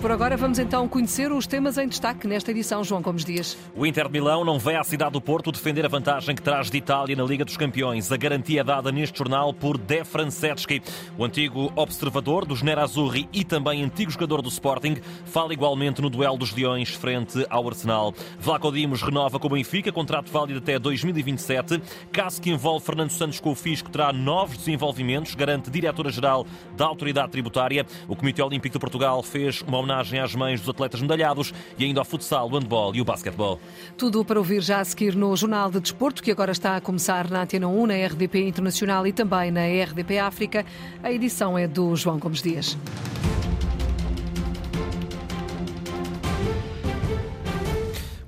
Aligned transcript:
por 0.00 0.10
agora 0.10 0.34
vamos 0.34 0.58
então 0.58 0.88
conhecer 0.88 1.30
os 1.30 1.46
temas 1.46 1.76
em 1.76 1.86
destaque 1.86 2.26
nesta 2.26 2.50
edição. 2.50 2.82
João 2.82 3.02
Gomes 3.02 3.22
Dias. 3.22 3.56
O 3.76 3.84
Inter 3.84 4.06
de 4.06 4.12
Milão 4.12 4.44
não 4.44 4.58
vai 4.58 4.74
à 4.74 4.82
cidade 4.82 5.12
do 5.12 5.20
Porto 5.20 5.52
defender 5.52 5.84
a 5.84 5.88
vantagem 5.88 6.34
que 6.34 6.40
traz 6.40 6.70
de 6.70 6.78
Itália 6.78 7.14
na 7.14 7.22
Liga 7.22 7.44
dos 7.44 7.56
Campeões. 7.56 8.10
A 8.10 8.16
garantia 8.16 8.62
é 8.62 8.64
dada 8.64 8.90
neste 8.90 9.18
jornal 9.18 9.52
por 9.52 9.76
De 9.76 10.02
Franceschi. 10.02 10.82
O 11.18 11.24
antigo 11.24 11.70
observador 11.76 12.46
dos 12.46 12.62
Nerazzurri 12.62 13.28
e 13.30 13.44
também 13.44 13.84
antigo 13.84 14.10
jogador 14.10 14.40
do 14.40 14.48
Sporting 14.48 14.96
fala 15.26 15.52
igualmente 15.52 16.00
no 16.00 16.08
duelo 16.08 16.38
dos 16.38 16.54
Leões 16.54 16.88
frente 16.94 17.44
ao 17.50 17.68
Arsenal. 17.68 18.14
Vlaco 18.38 18.72
Dimos 18.72 19.02
renova 19.02 19.38
com 19.38 19.48
o 19.48 19.50
Benfica, 19.50 19.92
contrato 19.92 20.32
válido 20.32 20.60
até 20.60 20.78
2027. 20.78 21.82
Caso 22.10 22.40
que 22.40 22.50
envolve 22.50 22.86
Fernando 22.86 23.10
Santos 23.10 23.38
com 23.38 23.50
o 23.50 23.54
Fisco 23.54 23.90
terá 23.90 24.14
novos 24.14 24.56
desenvolvimentos, 24.56 25.34
garante 25.34 25.70
diretora-geral 25.70 26.46
da 26.74 26.86
Autoridade 26.86 27.32
Tributária. 27.32 27.84
O 28.08 28.16
Comitê 28.16 28.42
Olímpico 28.42 28.72
de 28.72 28.80
Portugal 28.80 29.22
fez 29.22 29.60
uma 29.60 29.76
homenagem 29.76 29.89
às 29.98 30.34
mães 30.34 30.60
dos 30.60 30.68
atletas 30.68 31.00
medalhados 31.00 31.52
e 31.78 31.84
ainda 31.84 32.00
ao 32.00 32.04
futsal, 32.04 32.48
o 32.48 32.58
handball 32.58 32.94
e 32.94 33.00
o 33.00 33.04
basquetebol. 33.04 33.60
Tudo 33.96 34.24
para 34.24 34.38
ouvir 34.38 34.60
já 34.60 34.80
a 34.80 34.84
seguir 34.84 35.14
no 35.14 35.34
Jornal 35.36 35.70
de 35.70 35.80
Desporto, 35.80 36.22
que 36.22 36.30
agora 36.30 36.52
está 36.52 36.76
a 36.76 36.80
começar 36.80 37.30
na 37.30 37.42
Antena 37.42 37.68
1, 37.68 37.86
na 37.86 37.94
RDP 37.94 38.46
Internacional 38.46 39.06
e 39.06 39.12
também 39.12 39.50
na 39.50 39.62
RDP 39.66 40.18
África. 40.18 40.64
A 41.02 41.12
edição 41.12 41.58
é 41.58 41.66
do 41.66 41.94
João 41.96 42.18
Gomes 42.18 42.42
Dias. 42.42 42.76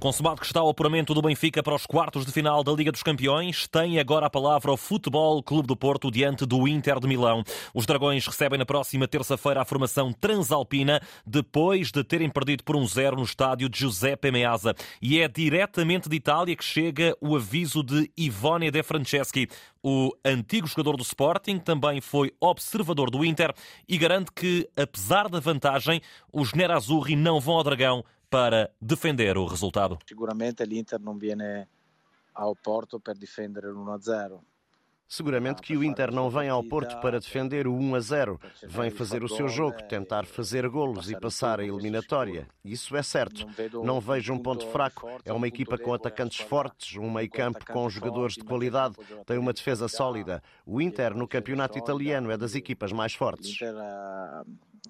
Consumado 0.02 0.40
que 0.40 0.46
está 0.46 0.60
o 0.60 0.68
apuramento 0.68 1.14
do 1.14 1.22
Benfica 1.22 1.62
para 1.62 1.76
os 1.76 1.86
quartos 1.86 2.26
de 2.26 2.32
final 2.32 2.64
da 2.64 2.72
Liga 2.72 2.90
dos 2.90 3.04
Campeões, 3.04 3.68
tem 3.68 4.00
agora 4.00 4.26
a 4.26 4.30
palavra 4.30 4.72
o 4.72 4.76
Futebol 4.76 5.40
Clube 5.44 5.68
do 5.68 5.76
Porto 5.76 6.10
diante 6.10 6.44
do 6.44 6.66
Inter 6.66 6.98
de 6.98 7.06
Milão. 7.06 7.44
Os 7.72 7.86
Dragões 7.86 8.26
recebem 8.26 8.58
na 8.58 8.66
próxima 8.66 9.06
terça-feira 9.06 9.62
a 9.62 9.64
formação 9.64 10.12
transalpina, 10.12 11.00
depois 11.24 11.92
de 11.92 12.02
terem 12.02 12.28
perdido 12.28 12.64
por 12.64 12.74
um 12.74 12.84
zero 12.84 13.14
no 13.14 13.22
estádio 13.22 13.68
de 13.68 13.78
Giuseppe 13.78 14.32
Meazza. 14.32 14.74
E 15.00 15.20
é 15.20 15.28
diretamente 15.28 16.08
de 16.08 16.16
Itália 16.16 16.56
que 16.56 16.64
chega 16.64 17.16
o 17.20 17.36
aviso 17.36 17.80
de 17.80 18.10
Ivone 18.16 18.72
De 18.72 18.82
Franceschi. 18.82 19.48
O 19.84 20.10
antigo 20.24 20.66
jogador 20.66 20.96
do 20.96 21.04
Sporting 21.04 21.60
também 21.60 22.00
foi 22.00 22.32
observador 22.40 23.08
do 23.08 23.24
Inter 23.24 23.54
e 23.88 23.96
garante 23.96 24.32
que, 24.34 24.68
apesar 24.76 25.28
da 25.28 25.38
vantagem, 25.38 26.00
os 26.32 26.52
Nerazzurri 26.54 27.14
não 27.14 27.38
vão 27.38 27.54
ao 27.54 27.62
Dragão 27.62 28.04
para 28.32 28.70
defender 28.80 29.36
o 29.36 29.44
resultado. 29.44 29.98
Seguramente 30.08 30.64
l'Inter 30.64 30.98
não 30.98 31.18
viene 31.18 31.68
ao 32.34 32.56
Porto 32.56 32.98
para 32.98 33.12
defender 33.12 33.66
o 33.66 33.78
1 33.78 33.90
a 33.90 33.98
0. 33.98 34.40
Seguramente 35.06 35.60
que 35.60 35.76
o 35.76 35.84
Inter 35.84 36.10
não 36.10 36.30
vem 36.30 36.48
ao 36.48 36.64
Porto 36.64 36.98
para 37.02 37.20
defender 37.20 37.66
o 37.66 37.74
1 37.74 37.94
a 37.94 38.00
0. 38.00 38.40
Vem 38.62 38.90
fazer 38.90 39.22
o 39.22 39.28
seu 39.28 39.46
jogo, 39.48 39.82
tentar 39.86 40.24
fazer 40.24 40.66
golos 40.70 41.10
e 41.10 41.20
passar 41.20 41.60
a 41.60 41.64
eliminatória. 41.64 42.48
Isso 42.64 42.96
é 42.96 43.02
certo. 43.02 43.46
Não 43.84 44.00
vejo 44.00 44.32
um 44.32 44.38
ponto 44.38 44.66
fraco. 44.68 45.06
É 45.26 45.32
uma 45.34 45.46
equipa 45.46 45.76
com 45.76 45.92
atacantes 45.92 46.40
fortes, 46.40 46.96
um 46.96 47.10
meio-campo 47.10 47.66
com 47.70 47.90
jogadores 47.90 48.36
de 48.36 48.44
qualidade, 48.44 48.96
tem 49.26 49.36
uma 49.36 49.52
defesa 49.52 49.88
sólida. 49.88 50.42
O 50.64 50.80
Inter, 50.80 51.14
no 51.14 51.28
campeonato 51.28 51.76
italiano, 51.76 52.30
é 52.30 52.38
das 52.38 52.54
equipas 52.54 52.92
mais 52.92 53.12
fortes. 53.12 53.58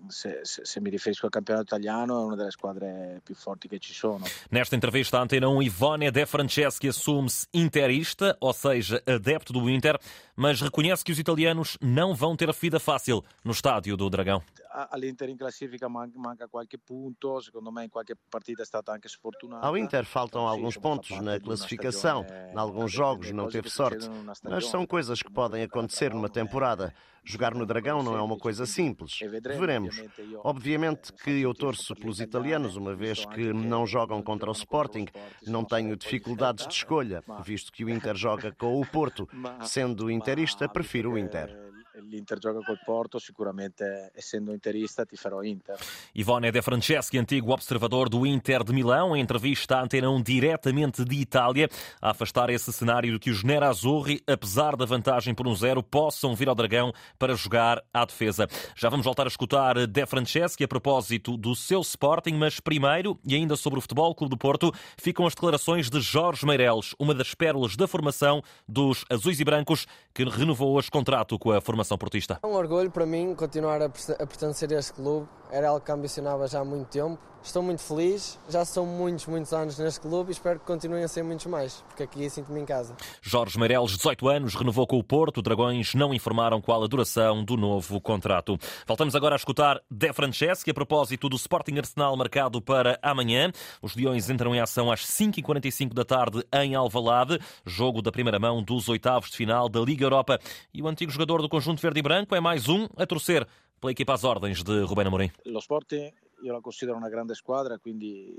Se, 0.08 0.40
se, 0.42 0.80
mi 0.80 0.88
riferisco 0.88 1.26
al 1.26 1.32
campionato 1.32 1.64
italiano, 1.66 2.22
è 2.22 2.24
una 2.24 2.34
delle 2.34 2.50
squadre 2.50 3.20
più 3.22 3.34
forti 3.34 3.68
che 3.68 3.78
ci 3.78 3.92
sono. 3.92 4.24
Nesta 4.48 4.74
entrevista 4.74 5.18
à 5.18 5.20
Antena 5.20 5.48
1, 5.48 5.62
Ivone 5.62 6.10
De 6.10 6.24
Franceschi 6.24 6.88
assume-se 6.88 7.46
interista, 7.50 8.36
ou 8.40 8.52
seja, 8.52 9.02
adepto 9.04 9.52
do 9.52 9.68
Inter, 9.68 9.98
mas 10.34 10.60
reconhece 10.60 11.04
que 11.04 11.12
os 11.12 11.18
italianos 11.18 11.76
não 11.80 12.14
vão 12.14 12.34
ter 12.36 12.48
a 12.48 12.52
vida 12.52 12.80
fácil 12.80 13.22
no 13.44 13.52
estádio 13.52 13.96
do 13.96 14.08
Dragão. 14.08 14.42
All'Inter 14.74 15.28
in 15.28 15.36
classifica 15.36 15.86
manca 15.88 16.48
qualche 16.48 16.78
punto, 16.78 17.40
secondo 17.40 17.70
me 17.70 17.84
in 17.84 17.90
qualche 17.90 18.16
partita 18.28 18.62
è 18.62 18.64
stata 18.64 18.90
anche 18.92 19.06
sfortunata. 19.06 19.66
Ao 19.66 19.76
Inter 19.76 20.06
faltam 20.06 20.46
alguns 20.46 20.78
pontos 20.78 21.20
na 21.20 21.38
classificação, 21.38 22.24
em 22.24 22.56
alguns 22.56 22.90
jogos 22.90 23.30
não 23.32 23.48
teve 23.48 23.68
sorte, 23.68 24.08
mas 24.42 24.66
são 24.66 24.86
coisas 24.86 25.22
que 25.22 25.30
podem 25.30 25.62
acontecer 25.62 26.14
numa 26.14 26.30
temporada. 26.30 26.94
Jogar 27.24 27.54
no 27.54 27.64
Dragão 27.64 28.02
não 28.02 28.16
é 28.16 28.22
uma 28.22 28.36
coisa 28.36 28.66
simples. 28.66 29.18
Veremos. 29.20 30.02
Obviamente 30.42 31.12
que 31.12 31.42
eu 31.42 31.54
torço 31.54 31.94
pelos 31.94 32.18
italianos, 32.20 32.74
uma 32.74 32.94
vez 32.94 33.24
que 33.26 33.52
não 33.52 33.86
jogam 33.86 34.22
contra 34.22 34.48
o 34.48 34.52
Sporting. 34.52 35.06
Não 35.46 35.64
tenho 35.64 35.96
dificuldades 35.96 36.66
de 36.66 36.72
escolha, 36.74 37.22
visto 37.44 37.70
que 37.70 37.84
o 37.84 37.90
Inter 37.90 38.16
joga 38.16 38.50
com 38.58 38.80
o 38.80 38.86
Porto. 38.86 39.28
Sendo 39.64 40.10
interista, 40.10 40.68
prefiro 40.68 41.12
o 41.12 41.18
Inter. 41.18 41.71
L'Inter 42.12 42.38
gioca 42.38 42.60
col 42.62 42.78
Porto, 42.84 43.18
sicuramente 43.18 44.10
essendo 44.14 44.52
interista 44.52 45.06
ti 45.06 45.16
farò 45.16 45.42
Inter. 45.42 45.78
Ivone 46.14 46.50
De 46.50 46.60
Franceschi, 46.60 47.16
antigo 47.16 47.52
observador 47.52 48.10
do 48.10 48.26
Inter 48.26 48.62
de 48.62 48.74
Milão, 48.74 49.16
em 49.16 49.20
entrevista 49.20 49.78
à 49.78 49.82
Antena 49.82 50.10
1 50.10 50.22
diretamente 50.22 51.06
de 51.06 51.16
Itália, 51.16 51.70
a 52.02 52.10
afastar 52.10 52.50
esse 52.50 52.70
cenário 52.70 53.12
de 53.14 53.18
que 53.18 53.30
os 53.30 53.42
Nerazzurri, 53.42 54.22
apesar 54.26 54.76
da 54.76 54.84
vantagem 54.84 55.34
por 55.34 55.48
um 55.48 55.54
zero, 55.54 55.82
possam 55.82 56.34
vir 56.34 56.50
ao 56.50 56.54
Dragão 56.54 56.92
para 57.18 57.34
jogar 57.34 57.82
à 57.94 58.04
defesa. 58.04 58.46
Já 58.76 58.90
vamos 58.90 59.06
voltar 59.06 59.24
a 59.24 59.28
escutar 59.28 59.86
De 59.86 60.04
Franceschi 60.04 60.64
a 60.64 60.68
propósito 60.68 61.38
do 61.38 61.54
seu 61.56 61.80
Sporting, 61.80 62.34
mas 62.34 62.60
primeiro, 62.60 63.18
e 63.24 63.34
ainda 63.34 63.56
sobre 63.56 63.78
o 63.78 63.82
Futebol 63.82 64.14
Clube 64.14 64.32
do 64.32 64.38
Porto, 64.38 64.70
ficam 64.98 65.26
as 65.26 65.34
declarações 65.34 65.88
de 65.88 66.00
Jorge 66.00 66.44
Meireles, 66.44 66.94
uma 66.98 67.14
das 67.14 67.34
pérolas 67.34 67.74
da 67.74 67.88
formação 67.88 68.42
dos 68.68 69.02
azuis 69.08 69.40
e 69.40 69.44
brancos, 69.44 69.86
que 70.12 70.24
renovou 70.24 70.76
hoje 70.76 70.90
contrato 70.90 71.38
com 71.38 71.52
a 71.52 71.60
formação 71.60 72.01
É 72.42 72.46
um 72.46 72.54
orgulho 72.54 72.90
para 72.90 73.06
mim 73.06 73.34
continuar 73.34 73.80
a 73.82 73.88
pertencer 73.88 74.72
a 74.72 74.78
este 74.78 74.92
clube. 74.92 75.28
Era 75.50 75.68
algo 75.68 75.80
que 75.80 75.92
ambicionava 75.92 76.46
já 76.48 76.60
há 76.60 76.64
muito 76.64 76.88
tempo. 76.88 77.18
Estou 77.44 77.60
muito 77.60 77.82
feliz, 77.82 78.38
já 78.48 78.64
são 78.64 78.86
muitos, 78.86 79.26
muitos 79.26 79.52
anos 79.52 79.76
neste 79.76 80.00
clube 80.00 80.30
e 80.30 80.32
espero 80.32 80.60
que 80.60 80.64
continuem 80.64 81.02
a 81.02 81.08
ser 81.08 81.24
muitos 81.24 81.46
mais, 81.46 81.82
porque 81.88 82.04
aqui 82.04 82.30
sinto-me 82.30 82.60
em 82.60 82.64
casa. 82.64 82.96
Jorge 83.20 83.58
Meireles, 83.58 83.96
18 83.96 84.28
anos, 84.28 84.54
renovou 84.54 84.86
com 84.86 84.96
o 84.96 85.02
Porto. 85.02 85.42
Dragões 85.42 85.92
não 85.92 86.14
informaram 86.14 86.60
qual 86.60 86.84
a 86.84 86.86
duração 86.86 87.44
do 87.44 87.56
novo 87.56 88.00
contrato. 88.00 88.56
Voltamos 88.86 89.16
agora 89.16 89.34
a 89.34 89.36
escutar 89.36 89.82
De 89.90 90.12
Franceschi 90.12 90.70
a 90.70 90.74
propósito 90.74 91.28
do 91.28 91.34
Sporting 91.34 91.78
Arsenal 91.78 92.16
marcado 92.16 92.62
para 92.62 92.96
amanhã. 93.02 93.50
Os 93.82 93.96
Leões 93.96 94.30
entram 94.30 94.54
em 94.54 94.60
ação 94.60 94.90
às 94.90 95.00
5h45 95.00 95.92
da 95.92 96.04
tarde 96.04 96.44
em 96.54 96.76
Alvalade, 96.76 97.40
jogo 97.66 98.00
da 98.00 98.12
primeira 98.12 98.38
mão 98.38 98.62
dos 98.62 98.88
oitavos 98.88 99.30
de 99.30 99.36
final 99.36 99.68
da 99.68 99.80
Liga 99.80 100.04
Europa. 100.04 100.38
E 100.72 100.80
o 100.80 100.86
antigo 100.86 101.10
jogador 101.10 101.42
do 101.42 101.48
conjunto 101.48 101.82
verde 101.82 101.98
e 101.98 102.02
branco 102.02 102.36
é 102.36 102.40
mais 102.40 102.68
um 102.68 102.86
a 102.96 103.04
torcer 103.04 103.46
pela 103.80 103.90
equipa 103.90 104.14
às 104.14 104.22
ordens 104.22 104.62
de 104.62 104.84
Rubén 104.84 105.08
Amorim. 105.08 105.32
O 105.44 105.58
Sporting 105.58 106.12
io 106.42 106.52
la 106.52 106.60
considero 106.60 106.96
una 106.96 107.08
grande 107.08 107.34
squadra, 107.34 107.78
quindi 107.78 108.36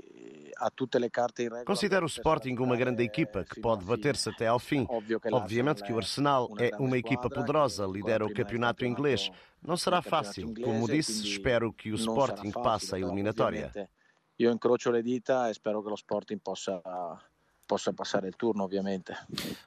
ha 0.52 0.70
tutte 0.70 0.98
le 0.98 1.10
carte 1.10 1.42
in 1.42 1.48
regola. 1.48 1.64
Considero 1.64 2.04
o 2.04 2.08
Sporting 2.08 2.56
uma 2.58 2.76
grande 2.76 3.02
equipa 3.02 3.44
que 3.44 3.60
pode 3.60 3.84
bater-se 3.84 4.28
até 4.28 4.46
ao 4.46 4.58
fim. 4.58 4.86
Obviamente 5.30 5.82
que 5.82 5.92
o 5.92 5.96
Arsenal 5.96 6.48
é 6.58 6.70
uma 6.78 6.96
equipa 6.96 7.28
poderosa, 7.28 7.86
lidera 7.86 8.24
o 8.24 8.32
campeonato 8.32 8.84
inglês. 8.84 9.30
Não 9.62 9.76
será 9.76 10.02
fácil. 10.02 10.54
Como 10.62 10.86
disse, 10.86 11.26
espero 11.26 11.72
que 11.72 11.90
o 11.90 11.96
Sporting 11.96 12.50
passe 12.52 12.94
a 12.94 12.98
eliminatória. 12.98 13.72
Io 14.36 14.50
incrocio 14.50 14.90
le 14.90 15.00
dita 15.00 15.48
e 15.48 15.54
spero 15.54 15.80
che 15.80 15.88
lo 15.88 15.96
Sporting 15.96 16.40
possa 16.40 16.82
possa 17.66 17.92
passar 17.92 18.24
o 18.24 18.30
turno, 18.30 18.64
obviamente. 18.64 19.12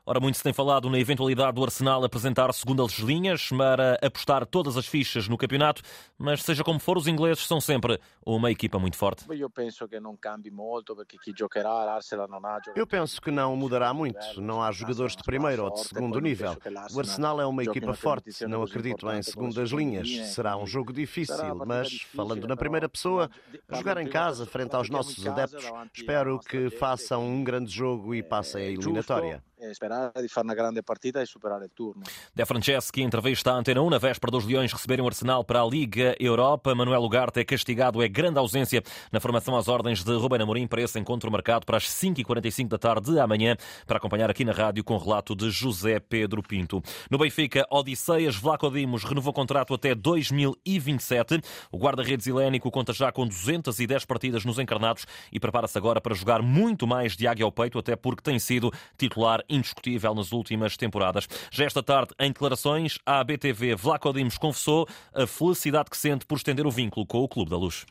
Ora, 0.05 0.19
muito 0.19 0.37
se 0.37 0.43
tem 0.43 0.53
falado 0.53 0.89
na 0.89 0.99
eventualidade 0.99 1.53
do 1.53 1.63
Arsenal 1.63 2.03
apresentar 2.03 2.53
segundas 2.53 2.93
linhas 2.99 3.49
para 3.49 3.97
apostar 4.01 4.45
todas 4.45 4.77
as 4.77 4.85
fichas 4.85 5.27
no 5.27 5.37
campeonato, 5.37 5.81
mas 6.17 6.43
seja 6.43 6.63
como 6.63 6.79
for, 6.79 6.97
os 6.97 7.07
ingleses 7.07 7.45
são 7.45 7.59
sempre 7.59 7.99
uma 8.25 8.51
equipa 8.51 8.77
muito 8.79 8.97
forte. 8.97 9.25
Eu 9.29 9.49
penso 9.49 9.87
que 9.87 9.99
não 9.99 10.15
cambi 10.15 10.51
muito, 10.51 10.95
porque 10.95 11.17
quem 11.17 11.33
jogará, 11.35 11.95
Arsenal 11.95 12.27
não 12.27 12.37
há 12.45 12.59
Eu 12.75 12.85
penso 12.85 13.21
que 13.21 13.31
não 13.31 13.55
mudará 13.55 13.93
muito. 13.93 14.41
Não 14.41 14.61
há 14.61 14.71
jogadores 14.71 15.15
de 15.15 15.23
primeiro 15.23 15.65
ou 15.65 15.73
de 15.73 15.81
segundo 15.81 16.19
nível. 16.19 16.55
O 16.93 16.99
Arsenal 16.99 17.41
é 17.41 17.45
uma 17.45 17.63
equipa 17.63 17.93
forte. 17.93 18.45
Não 18.47 18.63
acredito 18.63 19.09
em 19.11 19.21
segundas 19.21 19.69
linhas. 19.71 20.09
Será 20.33 20.57
um 20.57 20.67
jogo 20.67 20.93
difícil, 20.93 21.55
mas 21.65 22.01
falando 22.15 22.47
na 22.47 22.55
primeira 22.55 22.87
pessoa, 22.87 23.29
jogar 23.71 23.97
em 23.97 24.07
casa 24.07 24.45
frente 24.45 24.75
aos 24.75 24.89
nossos 24.89 25.25
adeptos, 25.25 25.65
espero 25.93 26.39
que 26.39 26.69
façam 26.69 27.25
um 27.25 27.43
grande 27.43 27.71
jogo 27.71 27.86
jogo 27.87 28.13
e 28.13 28.21
passem 28.21 28.61
a 28.61 28.65
eliminatória. 28.65 29.43
Esperar 29.59 30.11
de 30.15 30.27
fazer 30.29 30.47
uma 30.47 30.53
grande 30.53 30.83
partida 30.83 31.23
e 31.23 31.25
superar 31.25 31.59
o 31.63 31.69
turno. 31.69 32.03
De 32.33 32.45
Franceschi, 32.45 33.01
entrevista 33.01 33.51
à 33.51 33.55
Antena 33.55 33.81
1, 33.81 33.89
na 33.89 33.97
véspera 33.97 34.29
dos 34.29 34.45
Leões 34.45 34.71
receberem 34.71 35.03
o 35.03 35.07
Arsenal 35.07 35.43
para 35.43 35.61
a 35.61 35.65
Liga 35.65 36.15
Europa. 36.19 36.75
Manuel 36.75 37.01
Ugarte 37.01 37.39
é 37.39 37.43
castigado, 37.43 38.03
é 38.03 38.07
grande 38.07 38.37
ausência 38.37 38.83
na 39.11 39.19
formação 39.19 39.55
às 39.57 39.67
ordens 39.67 40.03
de 40.03 40.13
Ruben 40.15 40.43
Amorim 40.43 40.67
para 40.67 40.83
esse 40.83 40.99
encontro 40.99 41.31
marcado 41.31 41.65
para 41.65 41.77
as 41.77 41.85
5h45 41.85 42.67
da 42.67 42.77
tarde 42.77 43.11
de 43.11 43.19
amanhã, 43.19 43.57
para 43.87 43.97
acompanhar 43.97 44.29
aqui 44.29 44.45
na 44.45 44.51
rádio 44.51 44.83
com 44.83 44.95
relato 44.95 45.35
de 45.35 45.49
José 45.49 45.99
Pedro 45.99 46.43
Pinto. 46.43 46.79
No 47.09 47.17
Benfica, 47.17 47.65
Odisseias 47.71 48.35
Vlaco 48.35 48.69
Dimos 48.69 49.03
renovou 49.03 49.33
contrato 49.33 49.73
até 49.73 49.95
2027. 49.95 51.41
O 51.71 51.79
guarda-redes 51.79 52.27
helénico 52.27 52.69
conta 52.69 52.93
já 52.93 53.11
com 53.11 53.25
210 53.25 54.05
partidas 54.05 54.45
nos 54.45 54.59
encarnados 54.59 55.07
e 55.31 55.39
prepara-se 55.39 55.77
agora 55.79 55.99
para 55.99 56.13
jogar 56.13 56.43
muito 56.43 56.85
mais 56.85 57.17
de 57.17 57.27
águia 57.27 57.43
ao 57.43 57.51
peito, 57.51 57.79
até 57.79 57.95
porque 57.95 58.21
tem 58.21 58.37
sido 58.37 58.71
titular 58.95 59.46
indiscutível 59.49 60.13
nas 60.13 60.31
últimas 60.31 60.77
temporadas. 60.77 61.27
Já 61.51 61.65
esta 61.65 61.83
tarde, 61.83 62.13
em 62.19 62.31
declarações, 62.31 62.97
a 63.05 63.23
BTV 63.23 63.75
Vlaco 63.75 64.11
Dimos 64.13 64.37
confessou 64.37 64.87
a 65.13 65.27
felicidade 65.27 65.89
que 65.89 65.97
sente 65.97 66.25
por 66.25 66.35
estender 66.35 66.65
o 66.65 66.71
vínculo 66.71 67.05
com 67.05 67.19
o 67.19 67.27
Clube 67.27 67.51
da 67.51 67.57
Luz. 67.57 67.85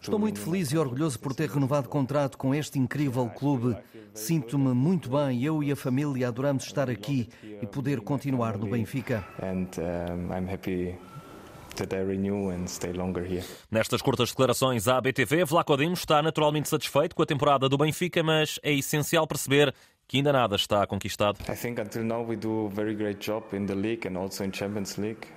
Estou 0.00 0.18
muito 0.18 0.40
feliz 0.40 0.72
e 0.72 0.78
orgulhoso 0.78 1.18
por 1.18 1.34
ter 1.34 1.48
renovado 1.48 1.88
contrato 1.88 2.38
com 2.38 2.54
este 2.54 2.78
incrível 2.78 3.28
clube. 3.28 3.76
Sinto-me 4.14 4.74
muito 4.74 5.10
bem, 5.10 5.42
eu 5.42 5.62
e 5.62 5.70
a 5.70 5.76
família 5.76 6.28
adoramos 6.28 6.64
estar 6.64 6.90
aqui 6.90 7.28
e 7.62 7.66
poder 7.66 8.00
continuar 8.00 8.56
no 8.58 8.66
Benfica. 8.66 9.24
Nestas 13.70 14.02
curtas 14.02 14.30
declarações 14.30 14.88
à 14.88 15.00
BTV, 15.00 15.44
Vlaco 15.44 15.76
Dimos 15.76 16.00
está 16.00 16.22
naturalmente 16.22 16.68
satisfeito 16.68 17.14
com 17.14 17.22
a 17.22 17.26
temporada 17.26 17.68
do 17.68 17.78
Benfica, 17.78 18.22
mas 18.22 18.58
é 18.62 18.72
essencial 18.72 19.26
perceber 19.26 19.74
que 20.10 20.16
ainda 20.16 20.32
nada 20.32 20.56
está 20.56 20.84
conquistado. 20.88 21.38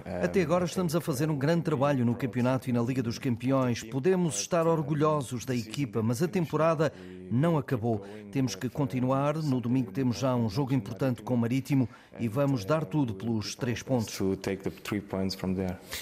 Até 0.04 0.42
agora 0.42 0.66
estamos 0.66 0.96
a 0.96 1.00
fazer 1.00 1.30
um 1.30 1.38
grande 1.38 1.62
trabalho 1.62 2.04
no 2.04 2.16
campeonato 2.16 2.72
e 2.72 2.74
na 2.74 2.82
Liga 2.82 3.04
dos 3.04 3.20
Campeões. 3.20 3.84
Podemos 3.84 4.40
estar 4.40 4.66
orgulhosos 4.66 5.46
da 5.46 5.56
equipa, 5.56 6.02
mas 6.02 6.24
a 6.24 6.28
temporada 6.28 6.92
não 7.30 7.56
acabou. 7.56 8.04
Temos 8.32 8.56
que 8.56 8.68
continuar. 8.68 9.36
No 9.36 9.62
domingo 9.62 9.92
temos 9.92 10.18
já 10.18 10.36
um 10.36 10.50
jogo 10.50 10.74
importante 10.74 11.22
com 11.22 11.36
o 11.36 11.38
Marítimo 11.38 11.88
e 12.20 12.28
vamos 12.28 12.66
dar 12.66 12.84
tudo 12.84 13.14
pelos 13.14 13.54
três 13.54 13.84
pontos. 13.84 14.18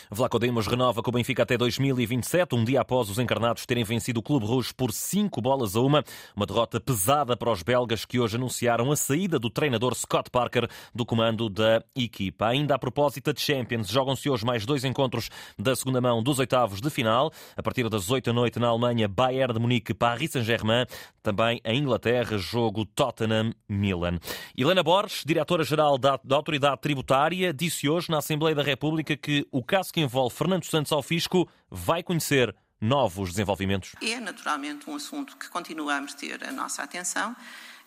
Vlaco 0.10 0.40
Dimos 0.40 0.66
renova 0.66 1.04
com 1.04 1.10
o 1.10 1.14
Benfica 1.14 1.44
até 1.44 1.58
2027, 1.58 2.56
um 2.56 2.64
dia 2.64 2.80
após 2.80 3.10
os 3.10 3.20
encarnados 3.20 3.66
terem 3.66 3.84
vencido 3.84 4.22
o 4.22 4.24
Clube 4.24 4.46
Rouge 4.46 4.74
por 4.74 4.94
cinco 4.94 5.42
bolas 5.42 5.76
a 5.76 5.82
uma. 5.82 6.06
Uma 6.34 6.46
derrota 6.46 6.80
pesada 6.80 7.36
para 7.36 7.52
os 7.52 7.62
belgas 7.64 8.06
que 8.06 8.18
hoje 8.18 8.38
anunciaram 8.38 8.61
anunciaram 8.62 8.92
a 8.92 8.96
saída 8.96 9.40
do 9.40 9.50
treinador 9.50 9.96
Scott 9.96 10.30
Parker 10.30 10.70
do 10.94 11.06
comando 11.06 11.50
da 11.50 11.84
equipa. 11.96 12.48
Ainda 12.48 12.76
a 12.76 12.80
propósito 12.80 13.34
de 13.34 13.42
Champions, 13.42 13.88
jogam-se 13.88 14.30
hoje 14.30 14.46
mais 14.46 14.66
dois 14.66 14.84
encontros 14.84 15.30
da 15.58 15.76
segunda 15.76 16.00
mão 16.00 16.22
dos 16.22 16.38
oitavos 16.40 16.80
de 16.80 16.90
final. 16.90 17.32
A 17.56 17.64
partir 17.64 17.90
das 17.90 18.10
8 18.10 18.26
da 18.26 18.34
noite 18.34 18.60
na 18.60 18.68
Alemanha, 18.68 19.08
Bayern 19.08 19.54
de 19.54 19.60
Munique, 19.60 19.94
Paris 19.94 20.32
Saint-Germain. 20.32 20.86
Também 21.24 21.60
em 21.64 21.80
Inglaterra, 21.80 22.38
jogo 22.38 22.86
Tottenham-Milan. 22.86 24.20
Helena 24.58 24.84
Borges, 24.84 25.24
diretora-geral 25.26 25.98
da 25.98 26.20
Autoridade 26.32 26.82
Tributária, 26.82 27.54
disse 27.54 27.90
hoje 27.90 28.10
na 28.10 28.20
Assembleia 28.20 28.56
da 28.56 28.64
República 28.64 29.16
que 29.18 29.48
o 29.52 29.64
caso 29.64 29.94
que 29.94 30.02
envolve 30.02 30.36
Fernando 30.36 30.66
Santos 30.66 30.92
ao 30.92 31.02
fisco 31.02 31.48
vai 31.70 32.04
conhecer 32.04 32.56
novos 32.82 33.30
desenvolvimentos. 33.30 33.96
É 34.02 34.20
naturalmente 34.20 34.90
um 34.90 34.96
assunto 34.96 35.38
que 35.38 35.48
continuamos 35.50 36.14
a 36.14 36.18
ter 36.18 36.44
a 36.44 36.52
nossa 36.52 36.82
atenção 36.82 37.36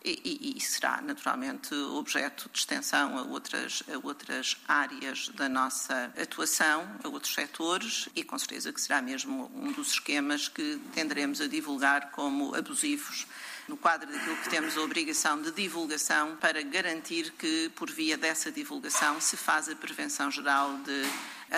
e, 0.04 0.56
e, 0.56 0.60
será 0.60 1.00
naturalmente 1.00 1.74
objeto 1.74 2.50
de 2.52 2.58
extensão 2.58 3.18
a 3.18 3.22
outras, 3.22 3.82
a 3.88 4.06
outras 4.06 4.56
áreas 4.68 5.30
da 5.30 5.48
nossa 5.48 6.12
atuação, 6.20 6.86
a 7.02 7.08
outros 7.08 7.32
setores 7.32 8.08
e 8.14 8.22
com 8.22 8.38
certeza 8.38 8.70
que 8.70 8.80
será 8.80 9.00
mesmo 9.00 9.50
um 9.54 9.72
dos 9.72 9.92
esquemas 9.92 10.46
que 10.46 10.78
tenderemos 10.92 11.40
a 11.40 11.46
divulgar 11.46 12.10
como 12.10 12.54
abusivos 12.54 13.26
no 13.66 13.78
quadro 13.78 14.12
daquilo 14.12 14.36
que 14.36 14.50
temos 14.50 14.76
a 14.76 14.82
obrigação 14.82 15.40
de 15.40 15.50
divulgação 15.50 16.36
para 16.36 16.60
garantir 16.60 17.32
que, 17.38 17.70
por 17.74 17.90
via 17.90 18.18
dessa 18.18 18.52
divulgação, 18.52 19.18
se 19.22 19.38
faz 19.38 19.70
a 19.70 19.74
prevenção 19.74 20.30
geral 20.30 20.76
de 20.78 21.02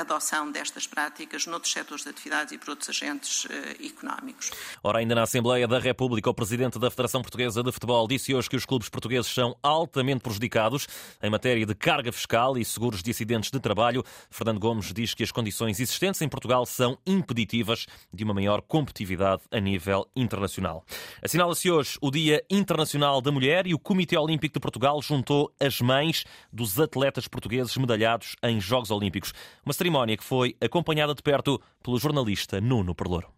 adoção 0.00 0.50
destas 0.50 0.86
práticas 0.86 1.46
noutros 1.46 1.72
setores 1.72 2.04
de 2.04 2.10
atividades 2.10 2.52
e 2.52 2.58
por 2.58 2.70
outros 2.70 2.88
agentes 2.88 3.46
eh, 3.50 3.86
económicos. 3.86 4.50
Ora, 4.82 4.98
ainda 4.98 5.14
na 5.14 5.22
Assembleia 5.22 5.66
da 5.66 5.78
República, 5.78 6.30
o 6.30 6.34
Presidente 6.34 6.78
da 6.78 6.90
Federação 6.90 7.22
Portuguesa 7.22 7.62
de 7.62 7.72
Futebol 7.72 8.06
disse 8.06 8.34
hoje 8.34 8.48
que 8.48 8.56
os 8.56 8.64
clubes 8.64 8.88
portugueses 8.88 9.32
são 9.32 9.56
altamente 9.62 10.20
prejudicados 10.20 10.86
em 11.22 11.30
matéria 11.30 11.64
de 11.66 11.74
carga 11.74 12.12
fiscal 12.12 12.56
e 12.58 12.64
seguros 12.64 13.02
de 13.02 13.10
acidentes 13.10 13.50
de 13.50 13.60
trabalho. 13.60 14.04
Fernando 14.30 14.58
Gomes 14.58 14.92
diz 14.92 15.14
que 15.14 15.22
as 15.22 15.32
condições 15.32 15.80
existentes 15.80 16.20
em 16.22 16.28
Portugal 16.28 16.66
são 16.66 16.98
impeditivas 17.06 17.86
de 18.12 18.24
uma 18.24 18.34
maior 18.34 18.62
competitividade 18.62 19.42
a 19.50 19.60
nível 19.60 20.06
internacional. 20.14 20.84
Assinala-se 21.22 21.70
hoje 21.70 21.98
o 22.00 22.10
Dia 22.10 22.42
Internacional 22.50 23.20
da 23.20 23.32
Mulher 23.32 23.66
e 23.66 23.74
o 23.74 23.78
Comitê 23.78 24.16
Olímpico 24.16 24.54
de 24.54 24.60
Portugal 24.60 25.00
juntou 25.02 25.52
as 25.60 25.80
mães 25.80 26.24
dos 26.52 26.78
atletas 26.78 27.28
portugueses 27.28 27.76
medalhados 27.76 28.36
em 28.42 28.60
Jogos 28.60 28.90
Olímpicos. 28.90 29.32
Uma 29.64 29.72
cerimónia 29.86 30.16
que 30.16 30.24
foi 30.24 30.56
acompanhada 30.60 31.14
de 31.14 31.22
perto 31.22 31.60
pelo 31.80 31.96
jornalista 31.98 32.60
Nuno 32.60 32.92
Perlouro. 32.92 33.28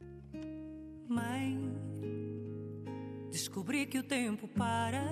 Mãe, 1.06 1.58
descobri 3.30 3.84
que 3.84 3.98
o 3.98 4.02
tempo 4.02 4.48
para. 4.48 5.04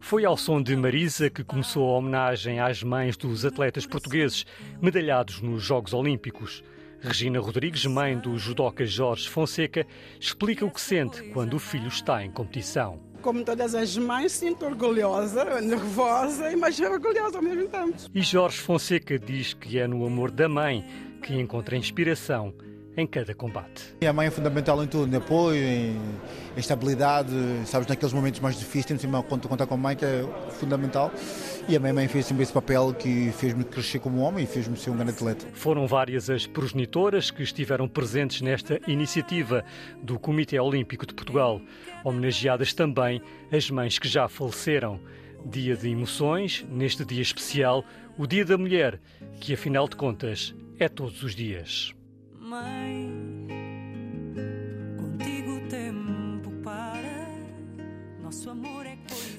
Foi 0.00 0.24
ao 0.24 0.38
som 0.38 0.62
de 0.62 0.74
Marisa 0.74 1.28
que 1.28 1.44
começou 1.44 1.90
a 1.90 1.98
homenagem 1.98 2.60
às 2.60 2.82
mães 2.82 3.14
dos 3.14 3.44
atletas 3.44 3.84
portugueses 3.84 4.46
medalhados 4.80 5.42
nos 5.42 5.62
Jogos 5.62 5.92
Olímpicos. 5.92 6.64
Regina 7.00 7.38
Rodrigues, 7.38 7.84
mãe 7.84 8.18
do 8.18 8.38
judoca 8.38 8.86
Jorge 8.86 9.28
Fonseca, 9.28 9.86
explica 10.18 10.64
o 10.64 10.70
que 10.70 10.80
sente 10.80 11.22
quando 11.24 11.54
o 11.54 11.58
filho 11.58 11.88
está 11.88 12.24
em 12.24 12.30
competição. 12.30 13.07
Como 13.22 13.44
todas 13.44 13.74
as 13.74 13.96
mães, 13.96 14.32
sinto 14.32 14.64
orgulhosa, 14.64 15.60
nervosa, 15.60 16.56
mas 16.56 16.78
orgulhosa 16.80 17.38
ao 17.38 17.42
mesmo 17.42 17.68
tempo. 17.68 17.96
E 18.14 18.22
Jorge 18.22 18.58
Fonseca 18.58 19.18
diz 19.18 19.54
que 19.54 19.78
é 19.78 19.86
no 19.86 20.06
amor 20.06 20.30
da 20.30 20.48
mãe 20.48 20.84
que 21.22 21.34
encontra 21.34 21.76
inspiração 21.76 22.54
em 23.00 23.06
cada 23.06 23.34
combate. 23.34 23.94
A 24.06 24.12
mãe 24.12 24.26
é 24.26 24.30
fundamental 24.30 24.82
em 24.82 24.86
tudo, 24.86 25.12
em 25.12 25.16
apoio, 25.16 25.62
em, 25.62 25.96
estabilidade, 26.56 27.30
sabes, 27.64 27.86
naqueles 27.86 28.12
momentos 28.12 28.40
mais 28.40 28.58
difíceis, 28.58 28.86
temos 28.86 29.02
sempre 29.02 29.48
contar 29.48 29.66
com 29.66 29.74
a 29.74 29.76
mãe, 29.76 29.94
que 29.94 30.04
é 30.04 30.24
fundamental. 30.58 31.12
E 31.68 31.76
a 31.76 31.80
minha 31.80 31.94
mãe 31.94 32.08
fez 32.08 32.26
sempre 32.26 32.42
esse 32.42 32.52
papel 32.52 32.92
que 32.94 33.30
fez-me 33.32 33.62
crescer 33.62 33.98
como 33.98 34.20
homem 34.20 34.44
e 34.44 34.46
fez-me 34.46 34.76
ser 34.76 34.90
um 34.90 34.96
grande 34.96 35.12
atleta. 35.12 35.46
Foram 35.52 35.86
várias 35.86 36.28
as 36.28 36.46
progenitoras 36.46 37.30
que 37.30 37.42
estiveram 37.42 37.86
presentes 37.86 38.40
nesta 38.40 38.80
iniciativa 38.86 39.64
do 40.02 40.18
Comitê 40.18 40.58
Olímpico 40.58 41.06
de 41.06 41.14
Portugal, 41.14 41.60
homenageadas 42.02 42.72
também 42.72 43.22
as 43.52 43.70
mães 43.70 43.98
que 43.98 44.08
já 44.08 44.28
faleceram. 44.28 44.98
Dia 45.46 45.76
de 45.76 45.88
emoções, 45.88 46.66
neste 46.68 47.04
dia 47.04 47.22
especial, 47.22 47.84
o 48.18 48.26
Dia 48.26 48.44
da 48.44 48.58
Mulher, 48.58 49.00
que 49.38 49.54
afinal 49.54 49.88
de 49.88 49.94
contas 49.94 50.52
é 50.80 50.88
todos 50.88 51.22
os 51.22 51.34
dias. 51.34 51.94
Mãe, 52.40 52.77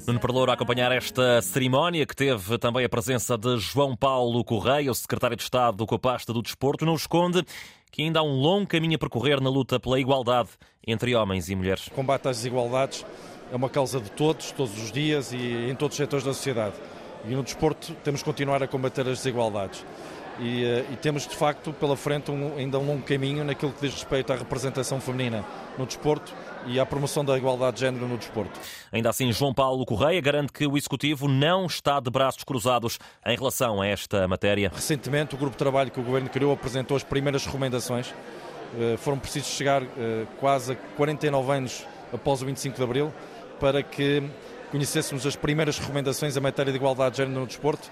Nuno 0.10 0.20
Perlouro 0.20 0.50
a 0.50 0.56
acompanhar 0.56 0.92
esta 0.92 1.40
cerimónia 1.40 2.04
que 2.04 2.16
teve 2.16 2.58
também 2.58 2.84
a 2.84 2.90
presença 2.90 3.38
de 3.38 3.60
João 3.60 3.96
Paulo 3.96 4.44
Correia, 4.44 4.90
o 4.90 4.96
secretário 4.96 5.38
de 5.38 5.44
Estado 5.44 5.86
com 5.86 5.94
a 5.94 6.00
pasta 6.00 6.34
do 6.34 6.42
Desporto, 6.42 6.84
não 6.84 6.96
esconde 6.96 7.46
que 7.92 8.02
ainda 8.02 8.20
há 8.20 8.24
um 8.24 8.34
longo 8.34 8.66
caminho 8.66 8.96
a 8.96 8.98
percorrer 8.98 9.40
na 9.40 9.52
luta 9.52 9.80
pela 9.80 10.00
igualdade 10.00 10.50
entre 10.88 11.14
homens 11.14 11.48
e 11.48 11.56
mulheres. 11.56 11.86
O 11.86 11.92
combate 11.92 12.28
às 12.28 12.38
desigualdades 12.38 13.06
é 13.54 13.56
uma 13.56 13.70
causa 13.70 14.00
de 14.00 14.10
todos, 14.10 14.52
todos 14.52 14.82
os 14.82 14.92
dias 14.92 15.32
e 15.32 15.70
em 15.70 15.76
todos 15.76 15.94
os 15.94 15.98
setores 15.98 16.26
da 16.26 16.34
sociedade. 16.34 16.74
E 17.26 17.36
no 17.36 17.44
desporto 17.44 17.94
temos 18.04 18.24
que 18.24 18.26
continuar 18.26 18.64
a 18.64 18.68
combater 18.68 19.02
as 19.02 19.20
desigualdades 19.20 19.86
e, 20.40 20.64
eh, 20.64 20.86
e, 20.92 20.96
temos 20.96 21.28
de 21.28 21.36
facto 21.36 21.72
pela 21.74 21.96
frente 21.96 22.32
um, 22.32 22.58
ainda 22.58 22.80
um 22.80 22.86
longo 22.86 23.04
caminho 23.04 23.44
naquilo 23.44 23.72
que 23.74 23.82
diz 23.82 23.94
respeito 23.94 24.32
à 24.34 24.36
representação 24.36 25.00
feminina 25.00 25.46
no 25.78 25.86
desporto 25.86 26.34
e 26.66 26.80
à 26.80 26.86
promoção 26.86 27.24
da 27.24 27.38
igualdade 27.38 27.76
de 27.76 27.82
género 27.82 28.08
no 28.08 28.18
desporto. 28.18 28.60
Ainda 28.92 29.10
assim, 29.10 29.32
João 29.32 29.54
Paulo 29.54 29.86
Correia 29.86 30.22
garante 30.22 30.52
que 30.52 30.68
o 30.68 30.78
Executivo 30.78 31.28
não 31.28 31.66
está 31.66 32.00
de 32.00 32.10
braços 32.10 32.44
cruzados 32.44 33.00
em 33.26 33.36
relação 33.36 33.82
a 33.82 33.88
esta 33.88 34.28
matéria. 34.28 34.72
Recentemente, 34.74 35.36
o 35.36 35.38
grupo 35.38 35.54
de 35.54 35.58
trabalho 35.58 35.92
que 35.92 36.00
o 36.00 36.04
Governo 36.04 36.30
criou 36.30 36.54
apresentou 36.54 36.96
as 36.98 37.04
primeiras 37.04 37.46
recomendações. 37.46 38.14
Eh, 38.78 38.98
foram 38.98 39.18
precisos 39.18 39.50
chegar 39.50 39.82
eh, 39.84 40.26
quase 40.40 40.74
a 40.74 40.76
49 40.76 41.52
anos 41.52 41.86
após 42.14 42.42
o 42.42 42.46
25 42.46 42.78
de 42.78 42.84
Abril 42.84 43.14
para 43.60 43.82
que 43.82 44.24
conhecêssemos 44.72 45.26
as 45.26 45.36
primeiras 45.36 45.80
recomendações 45.80 46.38
em 46.38 46.40
matéria 46.40 46.72
de 46.72 46.78
igualdade 46.78 47.12
de 47.12 47.18
género 47.18 47.40
no 47.40 47.48
desporto 47.48 47.90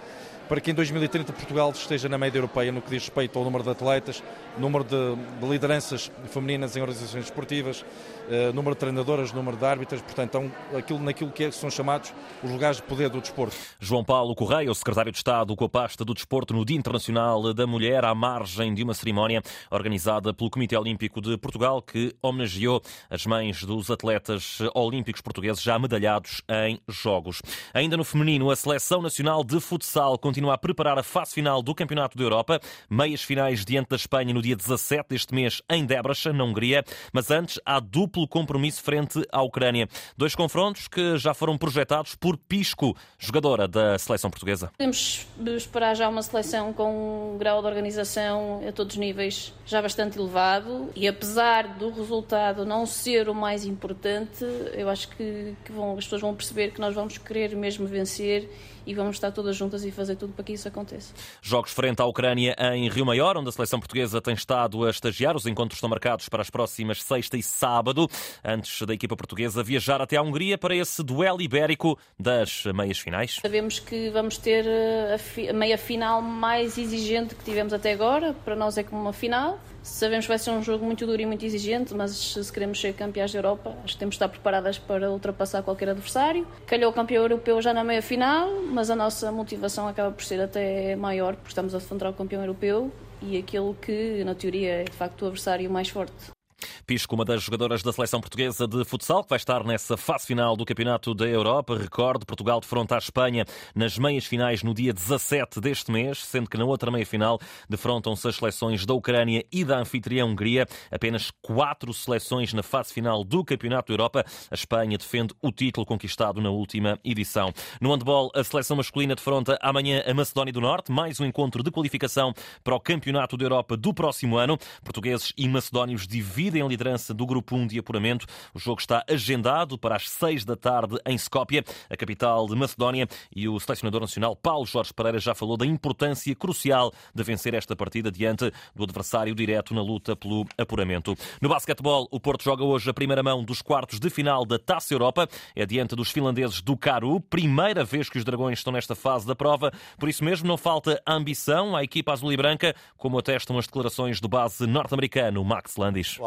para 0.47 0.61
que 0.61 0.71
em 0.71 0.73
2030 0.73 1.33
Portugal 1.33 1.71
esteja 1.71 2.07
na 2.07 2.17
média 2.17 2.37
europeia 2.37 2.71
no 2.71 2.81
que 2.81 2.89
diz 2.89 3.03
respeito 3.03 3.37
ao 3.37 3.43
número 3.43 3.63
de 3.63 3.69
atletas, 3.69 4.23
número 4.59 4.83
de, 4.83 5.15
de 5.39 5.47
lideranças 5.47 6.11
femininas 6.27 6.75
em 6.75 6.81
organizações 6.81 7.25
esportivas, 7.25 7.81
uh, 7.81 8.53
número 8.53 8.75
de 8.75 8.79
treinadoras, 8.79 9.31
número 9.31 9.57
de 9.57 9.65
árbitras, 9.65 10.01
portanto, 10.01 10.27
então, 10.27 10.51
aquilo, 10.77 10.99
naquilo 10.99 11.31
que 11.31 11.45
é, 11.45 11.51
são 11.51 11.69
chamados 11.69 12.13
os 12.43 12.51
lugares 12.51 12.77
de 12.77 12.83
poder 12.83 13.09
do 13.09 13.21
desporto. 13.21 13.55
João 13.79 14.03
Paulo 14.03 14.35
Correia, 14.35 14.69
o 14.69 14.75
secretário 14.75 15.11
de 15.11 15.17
Estado 15.17 15.55
com 15.55 15.65
a 15.65 15.69
pasta 15.69 16.03
do 16.03 16.13
desporto 16.13 16.53
no 16.53 16.65
Dia 16.65 16.77
Internacional 16.77 17.53
da 17.53 17.67
Mulher, 17.67 18.03
à 18.05 18.13
margem 18.13 18.73
de 18.73 18.83
uma 18.83 18.93
cerimónia 18.93 19.41
organizada 19.71 20.33
pelo 20.33 20.49
Comitê 20.49 20.77
Olímpico 20.77 21.21
de 21.21 21.37
Portugal, 21.37 21.81
que 21.81 22.13
homenageou 22.21 22.81
as 23.09 23.25
mães 23.25 23.63
dos 23.63 23.89
atletas 23.89 24.59
olímpicos 24.73 25.21
portugueses 25.21 25.61
já 25.61 25.77
medalhados 25.79 26.41
em 26.65 26.79
Jogos. 26.87 27.41
Ainda 27.73 27.97
no 27.97 28.03
feminino, 28.03 28.49
a 28.51 28.55
Seleção 28.55 29.01
Nacional 29.01 29.43
de 29.43 29.59
Futsal 29.59 30.17
continua 30.17 30.53
a 30.53 30.57
preparar 30.57 30.97
a 30.97 31.03
fase 31.03 31.33
final 31.33 31.61
do 31.61 31.73
Campeonato 31.73 32.17
da 32.17 32.23
Europa, 32.23 32.59
meias 32.89 33.21
finais 33.21 33.63
diante 33.63 33.89
da 33.89 33.95
Espanha 33.95 34.33
no 34.33 34.41
dia 34.47 34.55
17 34.55 35.09
deste 35.09 35.35
mês 35.35 35.61
em 35.69 35.85
Debrecen, 35.85 36.31
na 36.31 36.43
Hungria, 36.43 36.83
mas 37.11 37.29
antes 37.29 37.59
há 37.65 37.79
duplo 37.79 38.27
compromisso 38.27 38.81
frente 38.81 39.21
à 39.31 39.41
Ucrânia. 39.41 39.89
Dois 40.15 40.35
confrontos 40.35 40.87
que 40.87 41.17
já 41.17 41.33
foram 41.33 41.57
projetados 41.57 42.15
por 42.15 42.37
Pisco, 42.37 42.95
jogadora 43.19 43.67
da 43.67 43.97
seleção 43.99 44.29
portuguesa. 44.29 44.71
Podemos 44.77 45.27
esperar 45.57 45.95
já 45.95 46.07
uma 46.07 46.21
seleção 46.21 46.71
com 46.71 47.33
um 47.33 47.37
grau 47.37 47.61
de 47.61 47.67
organização 47.67 48.61
a 48.67 48.71
todos 48.71 48.95
os 48.95 48.99
níveis 48.99 49.53
já 49.65 49.81
bastante 49.81 50.17
elevado 50.17 50.89
e 50.95 51.07
apesar 51.07 51.77
do 51.77 51.89
resultado 51.89 52.65
não 52.65 52.85
ser 52.85 53.27
o 53.27 53.35
mais 53.35 53.65
importante, 53.65 54.45
eu 54.73 54.87
acho 54.89 55.09
que, 55.09 55.55
que 55.65 55.71
vão, 55.71 55.97
as 55.97 56.05
pessoas 56.05 56.21
vão 56.21 56.33
perceber 56.33 56.71
que 56.71 56.79
nós 56.79 56.95
vamos 56.95 57.17
querer 57.17 57.55
mesmo 57.55 57.85
vencer 57.85 58.49
e 58.87 58.93
vamos 58.93 59.17
estar 59.17 59.31
todas 59.31 59.55
juntas 59.55 59.83
e 59.83 59.91
fazer 59.91 60.15
tudo 60.15 60.33
para 60.33 60.45
que 60.45 60.53
isso 60.53 60.67
aconteça. 60.67 61.13
Jogos 61.41 61.71
frente 61.71 62.01
à 62.01 62.05
Ucrânia 62.05 62.55
em 62.73 62.89
Rio 62.89 63.05
Maior, 63.05 63.37
onde 63.37 63.49
a 63.49 63.51
seleção 63.51 63.79
portuguesa 63.79 64.21
tem 64.21 64.33
estado 64.33 64.85
a 64.85 64.89
estagiar. 64.89 65.35
Os 65.35 65.45
encontros 65.45 65.77
estão 65.77 65.89
marcados 65.89 66.29
para 66.29 66.41
as 66.41 66.49
próximas 66.49 67.03
sexta 67.03 67.37
e 67.37 67.43
sábado, 67.43 68.07
antes 68.43 68.81
da 68.81 68.93
equipa 68.93 69.15
portuguesa 69.15 69.61
viajar 69.61 70.01
até 70.01 70.15
à 70.15 70.21
Hungria 70.21 70.57
para 70.57 70.75
esse 70.75 71.03
duelo 71.03 71.41
ibérico 71.41 71.99
das 72.17 72.63
meias 72.73 72.97
finais. 72.97 73.39
Sabemos 73.41 73.79
que 73.79 74.09
vamos 74.09 74.37
ter 74.37 74.65
eh, 74.65 75.17
a, 75.49 75.53
meia 75.53 75.77
final 75.77 76.21
mais 76.21 76.77
exigente 76.77 77.35
que 77.35 77.43
tivemos 77.43 77.73
até 77.73 77.91
agora. 77.91 78.33
Para 78.45 78.55
nós 78.55 78.77
é 78.77 78.83
como 78.83 79.01
uma 79.01 79.13
final. 79.13 79.59
Sabemos 79.81 80.25
que 80.25 80.29
vai 80.29 80.37
ser 80.37 80.51
um 80.51 80.61
jogo 80.61 80.85
muito 80.85 81.05
duro 81.05 81.21
e 81.21 81.25
muito 81.25 81.45
exigente, 81.45 81.93
mas 81.93 82.11
se 82.11 82.51
queremos 82.51 82.79
ser 82.79 82.93
campeãs 82.93 83.31
da 83.31 83.39
Europa, 83.39 83.73
acho 83.85 83.93
que 83.93 83.99
temos 83.99 84.13
de 84.13 84.17
estar 84.17 84.27
preparadas 84.27 84.77
para 84.77 85.09
ultrapassar 85.09 85.63
qualquer 85.63 85.89
adversário. 85.89 86.45
Calhou 86.65 86.91
o 86.91 86.93
campeão 86.93 87.23
europeu 87.23 87.61
já 87.61 87.73
na 87.73 87.85
meia 87.85 88.01
final, 88.01 88.49
mas 88.77 88.91
a 88.91 88.95
nossa 88.95 89.31
motivação 89.31 89.87
acaba 89.87 90.11
por 90.11 90.23
ser 90.23 90.39
até 90.39 90.95
maior, 90.95 91.35
porque 91.35 91.49
estamos 91.49 91.73
a 91.73 91.79
defender 91.79 92.05
o 92.05 92.13
campeão 92.13 92.43
europeu 92.43 92.91
e 93.23 93.35
aquele 93.35 93.73
que, 93.73 94.23
na 94.23 94.35
teoria, 94.35 94.81
é 94.81 94.83
de 94.83 94.91
facto 94.91 95.23
o 95.23 95.25
adversário 95.25 95.67
mais 95.67 95.89
forte. 95.89 96.36
Pisco, 96.85 97.15
uma 97.15 97.25
das 97.25 97.43
jogadoras 97.43 97.83
da 97.83 97.93
seleção 97.93 98.19
portuguesa 98.19 98.67
de 98.67 98.83
futsal, 98.83 99.23
que 99.23 99.29
vai 99.29 99.37
estar 99.37 99.63
nessa 99.63 99.95
fase 99.95 100.25
final 100.25 100.55
do 100.55 100.65
Campeonato 100.65 101.13
da 101.13 101.27
Europa. 101.27 101.77
Recorde, 101.77 102.25
Portugal 102.25 102.59
defronta 102.59 102.95
a 102.95 102.97
Espanha 102.97 103.45
nas 103.75 103.97
meias 103.97 104.25
finais 104.25 104.63
no 104.63 104.73
dia 104.73 104.91
17 104.91 105.61
deste 105.61 105.91
mês, 105.91 106.23
sendo 106.23 106.49
que 106.49 106.57
na 106.57 106.65
outra 106.65 106.89
meia 106.89 107.05
final 107.05 107.39
defrontam-se 107.69 108.27
as 108.27 108.35
seleções 108.37 108.85
da 108.85 108.93
Ucrânia 108.93 109.45
e 109.51 109.63
da 109.63 109.77
anfitriã 109.77 110.25
Hungria. 110.25 110.65
Apenas 110.89 111.31
quatro 111.41 111.93
seleções 111.93 112.53
na 112.53 112.63
fase 112.63 112.91
final 112.91 113.23
do 113.23 113.43
Campeonato 113.43 113.87
da 113.87 113.93
Europa. 113.93 114.25
A 114.49 114.55
Espanha 114.55 114.97
defende 114.97 115.35
o 115.41 115.51
título 115.51 115.85
conquistado 115.85 116.41
na 116.41 116.49
última 116.49 116.99
edição. 117.03 117.53
No 117.79 117.91
handball, 117.91 118.31
a 118.33 118.43
seleção 118.43 118.77
masculina 118.77 119.15
defronta 119.15 119.57
amanhã 119.61 120.03
a 120.07 120.13
Macedónia 120.13 120.53
do 120.53 120.61
Norte, 120.61 120.91
mais 120.91 121.19
um 121.19 121.25
encontro 121.25 121.61
de 121.61 121.69
qualificação 121.69 122.33
para 122.63 122.75
o 122.75 122.79
Campeonato 122.79 123.37
da 123.37 123.45
Europa 123.45 123.77
do 123.77 123.93
próximo 123.93 124.37
ano. 124.37 124.57
Portugueses 124.83 125.33
e 125.37 125.47
macedónios 125.47 126.07
dividem 126.07 126.46
dividem 126.47 126.61
a 126.61 126.67
liderança 126.67 127.13
do 127.13 127.25
Grupo 127.25 127.57
1 127.57 127.67
de 127.67 127.79
apuramento. 127.79 128.25
O 128.53 128.59
jogo 128.59 128.79
está 128.79 129.03
agendado 129.09 129.77
para 129.77 129.97
as 129.97 130.09
6 130.09 130.45
da 130.45 130.55
tarde 130.55 130.97
em 131.05 131.15
Skopje, 131.15 131.61
a 131.89 131.97
capital 131.97 132.47
de 132.47 132.55
Macedónia, 132.55 133.05
e 133.35 133.49
o 133.49 133.59
selecionador 133.59 133.99
nacional 133.99 134.33
Paulo 134.33 134.65
Jorge 134.65 134.93
Pereira 134.93 135.19
já 135.19 135.35
falou 135.35 135.57
da 135.57 135.65
importância 135.65 136.33
crucial 136.35 136.93
de 137.13 137.21
vencer 137.21 137.53
esta 137.53 137.75
partida 137.75 138.09
diante 138.09 138.49
do 138.73 138.83
adversário 138.83 139.35
direto 139.35 139.73
na 139.73 139.81
luta 139.81 140.15
pelo 140.15 140.45
apuramento. 140.57 141.15
No 141.41 141.49
basquetebol, 141.49 142.07
o 142.11 142.19
Porto 142.19 142.45
joga 142.45 142.63
hoje 142.63 142.89
a 142.89 142.93
primeira 142.93 143.21
mão 143.21 143.43
dos 143.43 143.61
quartos 143.61 143.99
de 143.99 144.09
final 144.09 144.45
da 144.45 144.57
Taça 144.57 144.93
Europa. 144.93 145.27
É 145.53 145.65
diante 145.65 145.97
dos 145.97 146.11
finlandeses 146.11 146.61
do 146.61 146.77
Caru, 146.77 147.19
primeira 147.19 147.83
vez 147.83 148.09
que 148.09 148.17
os 148.17 148.23
dragões 148.23 148.59
estão 148.59 148.71
nesta 148.71 148.95
fase 148.95 149.27
da 149.27 149.35
prova. 149.35 149.69
Por 149.99 150.07
isso 150.07 150.23
mesmo, 150.23 150.47
não 150.47 150.55
falta 150.55 151.01
ambição 151.05 151.75
à 151.75 151.83
equipa 151.83 152.13
azul 152.13 152.31
e 152.31 152.37
branca, 152.37 152.73
como 152.95 153.19
atestam 153.19 153.57
as 153.57 153.65
declarações 153.65 154.21
do 154.21 154.29
base 154.29 154.65
norte-americano 154.65 155.43
Max 155.43 155.75
Landis. 155.75 156.17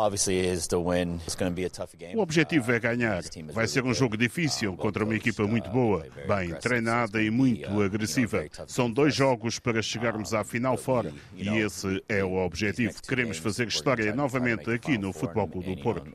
O 2.17 2.21
objetivo 2.21 2.73
é 2.73 2.79
ganhar. 2.79 3.23
Vai 3.53 3.67
ser 3.67 3.85
um 3.85 3.95
jogo 3.95 4.17
difícil 4.17 4.77
contra 4.77 5.05
uma 5.05 5.15
equipa 5.15 5.47
muito 5.47 5.71
boa, 5.71 6.07
bem 6.27 6.55
treinada 6.55 7.23
e 7.23 7.31
muito 7.31 7.81
agressiva. 7.81 8.45
São 8.67 8.91
dois 8.91 9.15
jogos 9.15 9.59
para 9.59 9.83
chegarmos 9.83 10.35
à 10.35 10.45
final 10.45 10.77
fora 10.77 11.13
e 11.35 11.49
esse 11.59 12.03
é 12.09 12.25
o 12.25 12.35
objetivo. 12.37 13.01
Queremos 13.03 13.39
fazer 13.39 13.69
história 13.69 14.15
novamente 14.15 14.71
aqui 14.71 14.99
no 14.99 15.13
Futebol 15.13 15.49
Clube 15.49 15.75
do 15.75 15.83
Porto. 15.83 16.11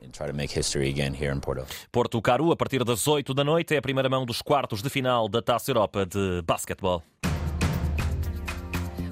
Porto 1.90 2.20
Caru, 2.22 2.52
a 2.52 2.56
partir 2.56 2.84
das 2.84 3.06
8 3.06 3.34
da 3.34 3.44
noite, 3.44 3.74
é 3.74 3.78
a 3.78 3.82
primeira 3.82 4.08
mão 4.08 4.24
dos 4.24 4.42
quartos 4.42 4.82
de 4.82 4.90
final 4.90 5.28
da 5.28 5.42
Taça 5.42 5.70
Europa 5.70 6.06
de 6.06 6.42
basquetebol. 6.42 7.02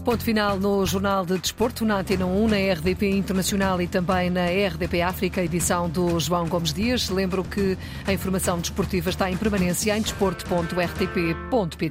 Ponto 0.04 0.22
final 0.22 0.60
no 0.60 0.84
Jornal 0.84 1.24
de 1.24 1.38
Desporto, 1.38 1.82
na 1.82 2.00
Antena 2.00 2.26
1, 2.26 2.48
na 2.48 2.56
RDP 2.74 3.08
Internacional 3.08 3.80
e 3.80 3.86
também 3.86 4.28
na 4.28 4.44
RDP 4.44 5.00
África, 5.00 5.42
edição 5.42 5.88
do 5.88 6.20
João 6.20 6.46
Gomes 6.46 6.74
Dias. 6.74 7.08
Lembro 7.08 7.42
que 7.42 7.78
a 8.06 8.12
informação 8.12 8.60
desportiva 8.60 9.08
está 9.08 9.30
em 9.30 9.36
permanência 9.38 9.96
em 9.96 10.02
desporto.rtp.pt. 10.02 11.90